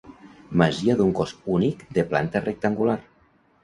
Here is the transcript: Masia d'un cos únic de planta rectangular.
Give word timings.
Masia 0.61 0.95
d'un 1.03 1.13
cos 1.21 1.35
únic 1.59 1.87
de 2.01 2.09
planta 2.11 2.45
rectangular. 2.51 3.03